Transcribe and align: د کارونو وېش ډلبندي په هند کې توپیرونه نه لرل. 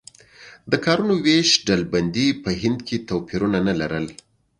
د 0.71 0.73
کارونو 0.85 1.13
وېش 1.25 1.49
ډلبندي 1.67 2.27
په 2.43 2.49
هند 2.61 2.79
کې 2.87 3.05
توپیرونه 3.09 3.57
نه 3.67 3.73
لرل. 3.81 4.05